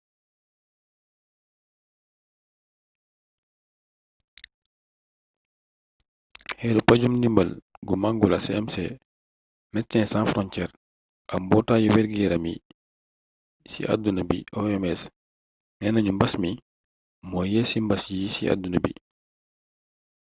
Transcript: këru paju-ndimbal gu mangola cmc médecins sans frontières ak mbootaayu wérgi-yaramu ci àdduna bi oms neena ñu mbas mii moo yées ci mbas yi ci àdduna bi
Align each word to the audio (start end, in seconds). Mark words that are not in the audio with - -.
këru 6.57 6.81
paju-ndimbal 6.87 7.49
gu 7.87 7.93
mangola 8.03 8.37
cmc 8.45 8.75
médecins 9.73 10.09
sans 10.13 10.29
frontières 10.33 10.71
ak 11.33 11.37
mbootaayu 11.43 11.89
wérgi-yaramu 11.95 12.53
ci 13.69 13.79
àdduna 13.93 14.21
bi 14.29 14.37
oms 14.59 14.99
neena 15.79 15.99
ñu 16.05 16.11
mbas 16.15 16.33
mii 16.41 16.61
moo 17.29 17.45
yées 17.53 17.69
ci 17.71 17.77
mbas 17.85 18.03
yi 18.15 18.33
ci 18.35 18.43
àdduna 18.53 18.79
bi 18.85 18.91